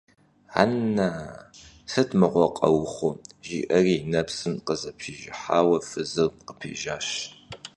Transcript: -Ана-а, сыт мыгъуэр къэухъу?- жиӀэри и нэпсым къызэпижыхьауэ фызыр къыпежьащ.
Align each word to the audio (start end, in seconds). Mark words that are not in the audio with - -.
-Ана-а, 0.61 1.39
сыт 1.91 2.09
мыгъуэр 2.19 2.51
къэухъу?- 2.57 3.11
жиӀэри 3.45 3.95
и 4.01 4.05
нэпсым 4.11 4.53
къызэпижыхьауэ 4.65 5.77
фызыр 5.87 6.29
къыпежьащ. 6.47 7.07